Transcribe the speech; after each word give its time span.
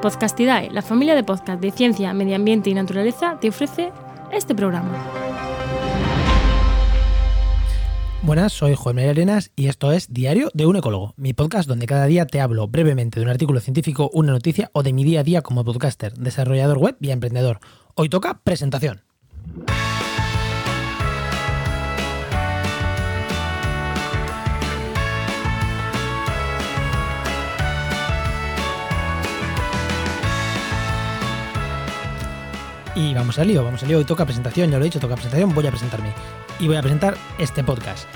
Podcastidae, 0.00 0.70
la 0.70 0.82
familia 0.82 1.16
de 1.16 1.24
podcast 1.24 1.60
de 1.60 1.72
ciencia, 1.72 2.14
medio 2.14 2.36
ambiente 2.36 2.70
y 2.70 2.74
naturaleza, 2.74 3.38
te 3.40 3.48
ofrece 3.48 3.90
este 4.30 4.54
programa. 4.54 4.96
Buenas, 8.22 8.52
soy 8.52 8.74
Juan 8.76 8.94
María 8.94 9.10
Arenas 9.10 9.50
y 9.56 9.66
esto 9.66 9.90
es 9.90 10.12
Diario 10.12 10.50
de 10.54 10.66
un 10.66 10.76
Ecólogo, 10.76 11.14
mi 11.16 11.32
podcast 11.32 11.68
donde 11.68 11.86
cada 11.86 12.06
día 12.06 12.26
te 12.26 12.40
hablo 12.40 12.68
brevemente 12.68 13.18
de 13.18 13.26
un 13.26 13.30
artículo 13.30 13.58
científico, 13.58 14.08
una 14.12 14.30
noticia 14.30 14.70
o 14.72 14.84
de 14.84 14.92
mi 14.92 15.02
día 15.02 15.20
a 15.20 15.24
día 15.24 15.42
como 15.42 15.64
podcaster, 15.64 16.12
desarrollador 16.14 16.78
web 16.78 16.96
y 17.00 17.10
emprendedor. 17.10 17.58
Hoy 17.94 18.08
toca 18.08 18.40
presentación. 18.44 19.02
Y 32.98 33.14
vamos 33.14 33.38
al 33.38 33.46
lío, 33.46 33.62
vamos 33.62 33.80
al 33.84 33.90
lío. 33.90 33.98
Hoy 33.98 34.04
toca 34.04 34.24
presentación, 34.24 34.72
ya 34.72 34.76
lo 34.76 34.82
he 34.82 34.88
dicho, 34.88 34.98
toca 34.98 35.14
presentación, 35.14 35.54
voy 35.54 35.64
a 35.64 35.70
presentarme. 35.70 36.12
Y 36.58 36.66
voy 36.66 36.74
a 36.74 36.80
presentar 36.80 37.16
este 37.38 37.62
podcast. 37.62 38.08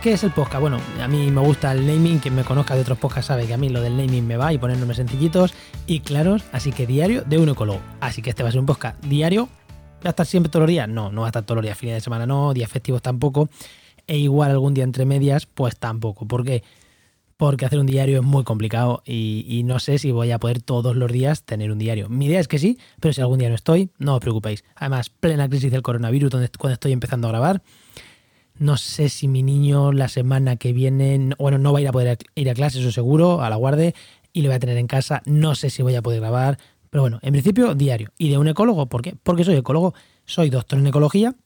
¿Qué 0.00 0.12
es 0.12 0.22
el 0.22 0.30
podcast? 0.30 0.60
Bueno, 0.60 0.78
a 1.02 1.08
mí 1.08 1.32
me 1.32 1.40
gusta 1.40 1.72
el 1.72 1.84
naming, 1.84 2.20
quien 2.20 2.36
me 2.36 2.44
conozca 2.44 2.76
de 2.76 2.82
otros 2.82 2.96
podcasts 2.96 3.26
sabe 3.26 3.48
que 3.48 3.54
a 3.54 3.56
mí 3.56 3.70
lo 3.70 3.80
del 3.80 3.96
naming 3.96 4.24
me 4.24 4.36
va 4.36 4.52
y 4.52 4.58
ponerme 4.58 4.94
sencillitos 4.94 5.52
y 5.88 5.98
claros, 5.98 6.44
así 6.52 6.70
que 6.70 6.86
diario 6.86 7.22
de 7.22 7.38
un 7.38 7.48
ecólogo. 7.48 7.80
Así 7.98 8.22
que 8.22 8.30
este 8.30 8.44
va 8.44 8.50
a 8.50 8.52
ser 8.52 8.60
un 8.60 8.66
podcast 8.66 9.02
diario. 9.04 9.48
¿Va 10.04 10.04
a 10.04 10.08
estar 10.10 10.26
siempre 10.26 10.48
todos 10.48 10.62
los 10.62 10.70
días? 10.70 10.88
No, 10.88 11.10
no 11.10 11.22
va 11.22 11.26
a 11.26 11.30
estar 11.30 11.42
todos 11.42 11.56
los 11.56 11.64
días, 11.64 11.76
fines 11.76 11.96
de 11.96 12.00
semana 12.00 12.24
no, 12.24 12.54
días 12.54 12.70
festivos 12.70 13.02
tampoco. 13.02 13.48
E 14.06 14.16
igual 14.16 14.52
algún 14.52 14.74
día 14.74 14.84
entre 14.84 15.06
medias, 15.06 15.46
pues 15.46 15.76
tampoco. 15.76 16.24
¿Por 16.24 16.44
qué? 16.44 16.62
porque 16.62 16.87
hacer 17.38 17.78
un 17.78 17.86
diario 17.86 18.18
es 18.18 18.24
muy 18.24 18.42
complicado 18.42 19.02
y, 19.04 19.62
no 19.64 19.78
sé 19.78 19.98
si 19.98 20.10
voy 20.10 20.32
a 20.32 20.38
poder 20.38 20.60
todos 20.60 20.96
los 20.96 21.10
días 21.10 21.44
tener 21.44 21.70
un 21.70 21.78
diario. 21.78 22.08
Mi 22.08 22.26
idea 22.26 22.40
es 22.40 22.48
que 22.48 22.58
sí, 22.58 22.78
pero 23.00 23.12
si 23.12 23.20
algún 23.20 23.38
día 23.38 23.48
no 23.48 23.54
estoy, 23.54 23.90
no 23.98 24.14
os 24.14 24.20
preocupéis. 24.20 24.64
Además, 24.74 25.10
plena 25.10 25.48
crisis 25.48 25.70
del 25.70 25.82
coronavirus, 25.82 26.30
donde, 26.30 26.50
cuando 26.58 26.74
estoy 26.74 26.92
empezando 26.92 27.28
a 27.28 27.30
grabar, 27.30 27.62
no 28.58 28.76
sé 28.76 29.08
si 29.08 29.28
mi 29.28 29.44
niño 29.44 29.92
la 29.92 30.08
semana 30.08 30.56
que 30.56 30.72
viene, 30.72 31.30
bueno, 31.38 31.58
no 31.58 31.72
va 31.72 31.78
a 31.78 31.82
ir 31.82 31.88
a 31.88 31.92
poder 31.92 32.18
ir 32.34 32.50
a 32.50 32.54
clase, 32.54 32.80
eso 32.80 32.90
seguro, 32.90 33.40
a 33.40 33.50
la 33.50 33.56
guardia, 33.56 33.94
y 34.32 34.42
lo 34.42 34.48
voy 34.48 34.56
a 34.56 34.60
tener 34.60 34.76
en 34.76 34.88
casa. 34.88 35.22
No 35.24 35.54
sé 35.54 35.70
si 35.70 35.82
voy 35.82 35.94
a 35.94 36.02
poder 36.02 36.20
grabar, 36.20 36.58
pero 36.90 37.02
bueno, 37.02 37.20
en 37.22 37.32
principio 37.32 37.76
diario. 37.76 38.10
¿Y 38.18 38.30
de 38.30 38.38
un 38.38 38.48
ecólogo? 38.48 38.86
¿Por 38.86 39.02
qué? 39.02 39.14
Porque 39.22 39.44
soy 39.44 39.54
ecólogo, 39.54 39.94
soy 40.24 40.50
doctor 40.50 40.80
en 40.80 40.88
ecología, 40.88 41.36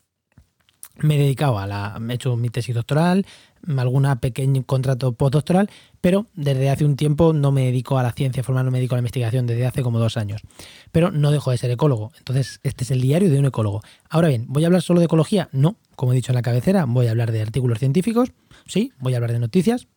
me 0.99 1.17
he 1.17 1.19
dedicado 1.19 1.59
a 1.59 1.67
la. 1.67 2.01
He 2.09 2.15
hecho 2.15 2.37
mi 2.37 2.49
tesis 2.49 2.75
doctoral, 2.75 3.27
algún 3.67 4.07
pequeño 4.21 4.65
contrato 4.65 5.13
postdoctoral, 5.13 5.71
pero 6.01 6.27
desde 6.35 6.71
hace 6.71 6.85
un 6.85 6.97
tiempo 6.97 7.33
no 7.33 7.53
me 7.53 7.67
dedico 7.67 7.99
a 7.99 8.03
la 8.03 8.13
ciencia 8.13 8.43
formal, 8.43 8.65
no 8.65 8.71
me 8.71 8.79
dedico 8.79 8.95
a 8.95 8.99
la 8.99 9.01
investigación, 9.01 9.47
desde 9.47 9.67
hace 9.67 9.83
como 9.83 9.99
dos 9.99 10.17
años. 10.17 10.43
Pero 10.91 11.11
no 11.11 11.31
dejo 11.31 11.51
de 11.51 11.59
ser 11.59 11.71
ecólogo. 11.71 12.13
Entonces, 12.19 12.61
este 12.63 12.85
es 12.85 12.91
el 12.91 13.01
diario 13.01 13.31
de 13.31 13.39
un 13.39 13.47
ecólogo. 13.47 13.83
Ahora 14.11 14.29
bien, 14.29 14.47
¿voy 14.49 14.65
a 14.65 14.67
hablar 14.67 14.83
solo 14.83 15.01
de 15.01 15.07
ecología? 15.07 15.49
No, 15.53 15.77
como 15.97 16.13
he 16.13 16.17
dicho 16.17 16.33
en 16.33 16.37
la 16.37 16.43
cabecera, 16.43 16.85
voy 16.87 17.07
a 17.07 17.11
hablar 17.11 17.33
de 17.33 17.43
artículos 17.43 17.79
científicos, 17.79 18.33
sí, 18.67 18.93
voy 18.99 19.15
a 19.15 19.17
hablar 19.17 19.33
de 19.33 19.39
noticias 19.39 19.89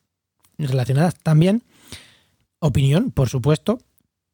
relacionadas 0.58 1.16
también, 1.16 1.64
opinión, 2.60 3.12
por 3.12 3.30
supuesto, 3.30 3.80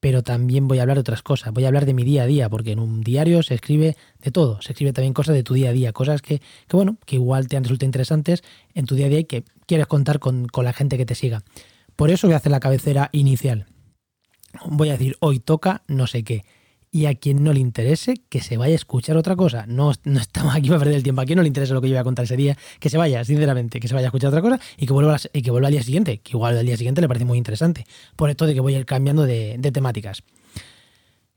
pero 0.01 0.23
también 0.23 0.67
voy 0.67 0.79
a 0.79 0.81
hablar 0.81 0.97
de 0.97 1.01
otras 1.01 1.21
cosas. 1.21 1.53
Voy 1.53 1.63
a 1.63 1.67
hablar 1.67 1.85
de 1.85 1.93
mi 1.93 2.03
día 2.03 2.23
a 2.23 2.25
día, 2.25 2.49
porque 2.49 2.73
en 2.73 2.79
un 2.79 3.01
diario 3.01 3.41
se 3.43 3.53
escribe 3.53 3.95
de 4.19 4.31
todo. 4.31 4.61
Se 4.61 4.73
escribe 4.73 4.91
también 4.91 5.13
cosas 5.13 5.35
de 5.35 5.43
tu 5.43 5.53
día 5.53 5.69
a 5.69 5.73
día, 5.73 5.93
cosas 5.93 6.21
que, 6.21 6.41
bueno, 6.69 6.97
que 7.05 7.15
igual 7.15 7.47
te 7.47 7.55
han 7.55 7.63
resultado 7.63 7.85
interesantes 7.85 8.43
en 8.73 8.87
tu 8.87 8.95
día 8.95 9.05
a 9.05 9.09
día 9.09 9.19
y 9.19 9.25
que 9.25 9.45
quieres 9.67 9.87
contar 9.87 10.19
con, 10.19 10.47
con 10.47 10.65
la 10.65 10.73
gente 10.73 10.97
que 10.97 11.05
te 11.05 11.15
siga. 11.15 11.43
Por 11.95 12.09
eso 12.09 12.27
voy 12.27 12.33
a 12.33 12.37
hacer 12.37 12.51
la 12.51 12.59
cabecera 12.59 13.09
inicial. 13.13 13.67
Voy 14.65 14.89
a 14.89 14.93
decir, 14.93 15.15
hoy 15.19 15.39
toca 15.39 15.83
no 15.87 16.07
sé 16.07 16.23
qué 16.23 16.43
y 16.91 17.05
a 17.05 17.15
quien 17.15 17.43
no 17.43 17.53
le 17.53 17.61
interese, 17.61 18.15
que 18.29 18.41
se 18.41 18.57
vaya 18.57 18.73
a 18.73 18.75
escuchar 18.75 19.15
otra 19.15 19.37
cosa. 19.37 19.65
No, 19.65 19.93
no 20.03 20.19
estamos 20.19 20.53
aquí 20.53 20.67
para 20.67 20.79
perder 20.79 20.95
el 20.95 21.03
tiempo. 21.03 21.21
A 21.21 21.25
quien 21.25 21.37
no 21.37 21.43
le 21.43 21.47
interese 21.47 21.73
lo 21.73 21.81
que 21.81 21.87
yo 21.87 21.93
voy 21.93 22.01
a 22.01 22.03
contar 22.03 22.25
ese 22.25 22.35
día, 22.35 22.57
que 22.79 22.89
se 22.89 22.97
vaya, 22.97 23.23
sinceramente, 23.23 23.79
que 23.79 23.87
se 23.87 23.93
vaya 23.93 24.07
a 24.07 24.09
escuchar 24.09 24.27
otra 24.27 24.41
cosa 24.41 24.59
y 24.77 24.85
que 24.85 24.93
vuelva, 24.93 25.17
y 25.31 25.41
que 25.41 25.51
vuelva 25.51 25.69
al 25.69 25.73
día 25.73 25.83
siguiente, 25.83 26.19
que 26.19 26.31
igual 26.31 26.57
al 26.57 26.65
día 26.65 26.75
siguiente 26.75 26.99
le 27.01 27.07
parece 27.07 27.25
muy 27.25 27.37
interesante. 27.37 27.85
Por 28.15 28.29
esto 28.29 28.45
de 28.45 28.53
que 28.53 28.59
voy 28.59 28.75
a 28.75 28.79
ir 28.79 28.85
cambiando 28.85 29.23
de, 29.23 29.55
de 29.57 29.71
temáticas. 29.71 30.23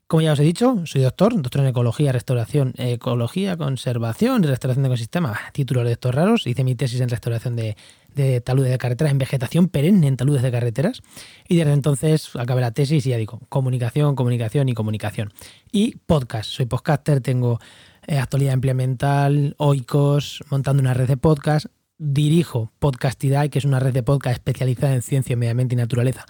Como 0.07 0.21
ya 0.21 0.33
os 0.33 0.39
he 0.39 0.43
dicho, 0.43 0.85
soy 0.85 1.01
doctor, 1.01 1.33
doctor 1.33 1.61
en 1.61 1.67
ecología, 1.69 2.11
restauración, 2.11 2.75
ecología, 2.77 3.57
conservación 3.57 4.43
restauración 4.43 4.83
de 4.83 4.89
ecosistemas. 4.89 5.39
Títulos 5.51 5.83
de 5.83 5.93
estos 5.93 6.13
raros. 6.13 6.45
Hice 6.45 6.63
mi 6.63 6.75
tesis 6.75 7.01
en 7.01 7.09
restauración 7.09 7.55
de, 7.55 7.75
de 8.13 8.39
taludes 8.39 8.69
de 8.69 8.77
carreteras, 8.77 9.11
en 9.11 9.17
vegetación 9.17 9.67
perenne 9.67 10.05
en 10.07 10.15
taludes 10.15 10.43
de 10.43 10.51
carreteras. 10.51 11.01
Y 11.47 11.55
desde 11.55 11.73
entonces 11.73 12.35
acabé 12.35 12.61
la 12.61 12.69
tesis 12.69 13.03
y 13.07 13.09
ya 13.09 13.17
digo, 13.17 13.41
comunicación, 13.49 14.15
comunicación 14.15 14.69
y 14.69 14.75
comunicación. 14.75 15.33
Y 15.71 15.95
podcast. 16.05 16.51
Soy 16.51 16.67
podcaster, 16.67 17.21
tengo 17.21 17.59
eh, 18.05 18.19
actualidad 18.19 18.53
ambiental, 18.53 19.55
oikos, 19.57 20.43
montando 20.51 20.81
una 20.81 20.93
red 20.93 21.07
de 21.07 21.17
podcast. 21.17 21.65
Dirijo 21.97 22.71
Podcastidae, 22.77 23.49
que 23.49 23.57
es 23.57 23.65
una 23.65 23.79
red 23.79 23.93
de 23.93 24.03
podcast 24.03 24.35
especializada 24.35 24.93
en 24.93 25.01
ciencia, 25.01 25.35
medio 25.35 25.51
ambiente 25.51 25.73
y 25.73 25.77
naturaleza 25.77 26.27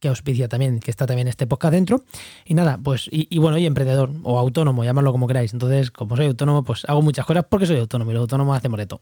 que 0.00 0.08
auspicia 0.08 0.48
también, 0.48 0.80
que 0.80 0.90
está 0.90 1.06
también 1.06 1.28
este 1.28 1.46
podcast 1.46 1.72
dentro. 1.72 2.04
Y 2.44 2.54
nada, 2.54 2.78
pues, 2.82 3.08
y, 3.10 3.38
bueno, 3.38 3.58
y 3.58 3.66
emprendedor 3.66 4.10
o 4.22 4.38
autónomo, 4.38 4.84
llamarlo 4.84 5.12
como 5.12 5.26
queráis. 5.26 5.52
Entonces, 5.52 5.90
como 5.90 6.16
soy 6.16 6.26
autónomo, 6.26 6.64
pues 6.64 6.84
hago 6.86 7.02
muchas 7.02 7.26
cosas 7.26 7.44
porque 7.48 7.66
soy 7.66 7.78
autónomo 7.78 8.10
y 8.10 8.14
los 8.14 8.22
autónomos 8.22 8.56
hacemos 8.56 8.78
de 8.78 8.86
todo. 8.86 9.00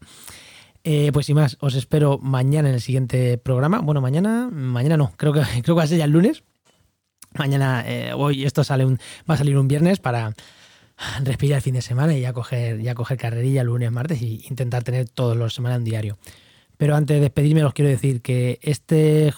Eh, 0.83 1.09
pues 1.11 1.25
sin 1.25 1.35
más, 1.35 1.57
os 1.61 1.73
espero 1.75 2.19
mañana 2.21 2.69
en 2.69 2.75
el 2.75 2.81
siguiente 2.81 3.37
programa. 3.37 3.79
Bueno, 3.79 4.01
mañana, 4.01 4.49
mañana 4.51 4.97
no, 4.97 5.13
creo 5.17 5.33
que, 5.33 5.41
creo 5.63 5.63
que 5.63 5.71
va 5.73 5.83
a 5.83 5.87
ser 5.87 5.97
ya 5.97 6.05
el 6.05 6.11
lunes. 6.11 6.43
Mañana, 7.33 7.83
eh, 7.85 8.13
hoy 8.15 8.45
esto 8.45 8.63
sale 8.63 8.85
un, 8.85 8.99
va 9.29 9.33
a 9.33 9.37
salir 9.37 9.57
un 9.57 9.67
viernes 9.67 9.99
para 9.99 10.33
respirar 11.23 11.57
el 11.57 11.61
fin 11.61 11.73
de 11.73 11.81
semana 11.81 12.15
y 12.15 12.21
ya 12.21 12.33
coger, 12.33 12.81
ya 12.81 12.95
coger 12.95 13.17
carrerilla 13.17 13.63
lunes, 13.63 13.91
martes 13.91 14.21
e 14.21 14.25
intentar 14.47 14.83
tener 14.83 15.09
todos 15.09 15.35
los 15.35 15.53
semanas 15.53 15.79
un 15.79 15.83
diario. 15.83 16.17
Pero 16.77 16.95
antes 16.95 17.15
de 17.15 17.21
despedirme, 17.21 17.63
os 17.63 17.73
quiero 17.73 17.89
decir 17.89 18.21
que 18.21 18.59
este 18.61 19.33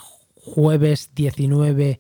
jueves 0.47 1.11
19 1.13 1.99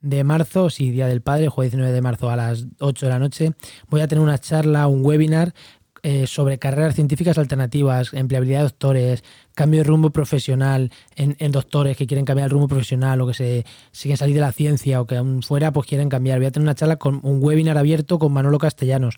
de 0.00 0.24
marzo, 0.24 0.70
sí, 0.70 0.90
Día 0.90 1.08
del 1.08 1.22
Padre, 1.22 1.48
jueves 1.48 1.72
19 1.72 1.92
de 1.92 2.02
marzo 2.02 2.30
a 2.30 2.36
las 2.36 2.66
8 2.78 3.06
de 3.06 3.12
la 3.12 3.18
noche, 3.18 3.52
voy 3.88 4.00
a 4.00 4.08
tener 4.08 4.22
una 4.22 4.38
charla, 4.38 4.86
un 4.86 5.04
webinar 5.04 5.54
eh, 6.02 6.26
sobre 6.26 6.58
carreras 6.58 6.94
científicas 6.94 7.36
alternativas, 7.38 8.12
empleabilidad 8.12 8.58
de 8.58 8.64
doctores, 8.64 9.24
cambio 9.54 9.80
de 9.80 9.84
rumbo 9.84 10.10
profesional 10.10 10.92
en, 11.16 11.50
doctores 11.50 11.96
que 11.96 12.06
quieren 12.06 12.26
cambiar 12.26 12.46
el 12.46 12.50
rumbo 12.50 12.68
profesional 12.68 13.20
o 13.22 13.26
que 13.26 13.34
se 13.34 13.64
siguen 13.90 14.18
salir 14.18 14.34
de 14.34 14.42
la 14.42 14.52
ciencia 14.52 15.00
o 15.00 15.06
que 15.06 15.16
aún 15.16 15.42
fuera 15.42 15.72
pues 15.72 15.88
quieren 15.88 16.10
cambiar. 16.10 16.38
Voy 16.38 16.46
a 16.46 16.50
tener 16.50 16.66
una 16.66 16.74
charla 16.74 16.96
con 16.96 17.20
un 17.22 17.42
webinar 17.42 17.78
abierto 17.78 18.18
con 18.18 18.32
Manolo 18.32 18.58
Castellanos 18.58 19.16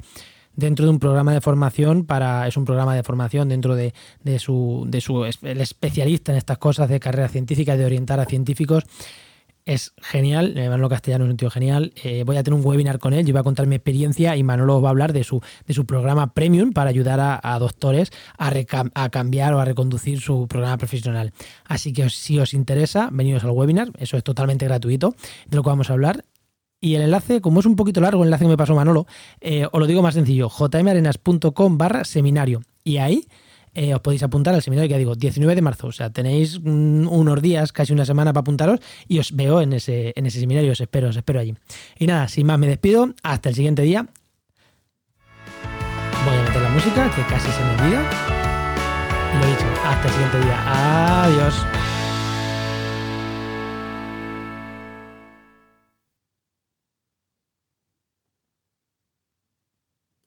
dentro 0.56 0.84
de 0.84 0.90
un 0.90 0.98
programa 0.98 1.32
de 1.32 1.40
formación 1.40 2.04
para 2.04 2.48
es 2.48 2.56
un 2.56 2.64
programa 2.64 2.94
de 2.94 3.02
formación 3.02 3.48
dentro 3.48 3.76
de, 3.76 3.94
de 4.22 4.38
su 4.38 4.84
de 4.88 5.00
su 5.00 5.24
el 5.24 5.60
especialista 5.60 6.32
en 6.32 6.38
estas 6.38 6.58
cosas 6.58 6.88
de 6.88 6.98
carrera 6.98 7.28
científica 7.28 7.76
de 7.76 7.84
orientar 7.84 8.20
a 8.20 8.24
científicos 8.24 8.84
es 9.66 9.94
genial, 10.00 10.54
Manolo 10.54 10.88
Castellano 10.88 11.24
es 11.24 11.30
un 11.32 11.36
tío 11.36 11.50
genial. 11.50 11.92
Eh, 12.04 12.22
voy 12.24 12.36
a 12.36 12.44
tener 12.44 12.58
un 12.58 12.64
webinar 12.64 13.00
con 13.00 13.12
él, 13.12 13.26
yo 13.26 13.32
voy 13.32 13.40
a 13.40 13.42
contar 13.42 13.66
mi 13.66 13.74
experiencia 13.74 14.36
y 14.36 14.44
Manolo 14.44 14.80
va 14.80 14.88
a 14.88 14.92
hablar 14.92 15.12
de 15.12 15.24
su, 15.24 15.42
de 15.66 15.74
su 15.74 15.84
programa 15.84 16.32
premium 16.34 16.72
para 16.72 16.88
ayudar 16.88 17.18
a, 17.42 17.58
doctores 17.58 18.12
a, 18.38 18.52
a, 18.94 19.08
cambiar 19.08 19.54
o 19.54 19.58
a 19.58 19.64
reconducir 19.64 20.20
su 20.20 20.46
programa 20.46 20.78
profesional. 20.78 21.32
Así 21.64 21.92
que 21.92 22.08
si 22.10 22.38
os 22.38 22.54
interesa, 22.54 23.08
venidos 23.12 23.42
al 23.42 23.50
webinar, 23.50 23.90
eso 23.98 24.16
es 24.16 24.22
totalmente 24.22 24.66
gratuito, 24.66 25.16
de 25.48 25.56
lo 25.56 25.64
que 25.64 25.68
vamos 25.68 25.90
a 25.90 25.94
hablar. 25.94 26.24
Y 26.80 26.94
el 26.94 27.02
enlace, 27.02 27.40
como 27.40 27.60
es 27.60 27.66
un 27.66 27.76
poquito 27.76 28.00
largo 28.00 28.22
el 28.22 28.28
enlace 28.28 28.44
que 28.44 28.48
me 28.48 28.56
pasó 28.56 28.74
Manolo, 28.74 29.06
eh, 29.40 29.66
os 29.70 29.80
lo 29.80 29.86
digo 29.86 30.02
más 30.02 30.14
sencillo, 30.14 30.48
jmarenas.com 30.48 31.78
barra 31.78 32.04
seminario. 32.04 32.62
Y 32.84 32.98
ahí 32.98 33.26
eh, 33.76 33.94
os 33.94 34.00
podéis 34.00 34.22
apuntar 34.22 34.54
al 34.54 34.62
seminario 34.62 34.88
que 34.88 34.92
ya 34.92 34.98
digo, 34.98 35.14
19 35.14 35.54
de 35.54 35.62
marzo. 35.62 35.88
O 35.88 35.92
sea, 35.92 36.10
tenéis 36.10 36.58
unos 36.64 37.42
días, 37.42 37.72
casi 37.72 37.92
una 37.92 38.06
semana 38.06 38.32
para 38.32 38.40
apuntaros 38.40 38.80
y 39.06 39.18
os 39.18 39.36
veo 39.36 39.60
en 39.60 39.74
ese, 39.74 40.14
en 40.16 40.24
ese 40.24 40.40
seminario, 40.40 40.72
os 40.72 40.80
espero, 40.80 41.10
os 41.10 41.16
espero 41.16 41.40
allí. 41.40 41.54
Y 41.98 42.06
nada, 42.06 42.26
sin 42.28 42.46
más 42.46 42.58
me 42.58 42.68
despido, 42.68 43.14
hasta 43.22 43.50
el 43.50 43.54
siguiente 43.54 43.82
día. 43.82 44.06
Voy 46.24 46.36
a 46.36 46.42
meter 46.42 46.62
la 46.62 46.70
música, 46.70 47.10
que 47.14 47.22
casi 47.22 47.50
se 47.50 47.62
me 47.64 47.70
olvida. 47.72 48.10
Y 49.34 49.38
lo 49.42 49.46
dicho, 49.46 49.66
hasta 49.84 50.08
el 50.08 50.12
siguiente 50.14 50.40
día. 50.40 51.24
Adiós. 51.24 51.54